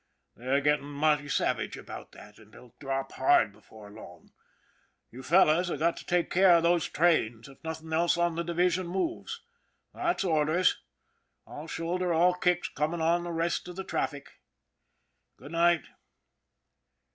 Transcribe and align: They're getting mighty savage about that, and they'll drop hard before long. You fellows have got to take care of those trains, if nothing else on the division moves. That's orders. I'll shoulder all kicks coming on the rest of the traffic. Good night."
They're 0.35 0.61
getting 0.61 0.87
mighty 0.87 1.29
savage 1.29 1.77
about 1.77 2.11
that, 2.13 2.39
and 2.39 2.51
they'll 2.51 2.73
drop 2.79 3.11
hard 3.11 3.53
before 3.53 3.91
long. 3.91 4.31
You 5.11 5.21
fellows 5.21 5.67
have 5.67 5.77
got 5.77 5.95
to 5.97 6.05
take 6.07 6.31
care 6.31 6.53
of 6.55 6.63
those 6.63 6.89
trains, 6.89 7.47
if 7.47 7.63
nothing 7.63 7.93
else 7.93 8.17
on 8.17 8.33
the 8.33 8.41
division 8.43 8.87
moves. 8.87 9.43
That's 9.93 10.23
orders. 10.23 10.81
I'll 11.45 11.67
shoulder 11.67 12.11
all 12.11 12.33
kicks 12.33 12.67
coming 12.67 12.99
on 12.99 13.23
the 13.23 13.31
rest 13.31 13.67
of 13.67 13.75
the 13.75 13.83
traffic. 13.83 14.31
Good 15.37 15.51
night." 15.51 15.85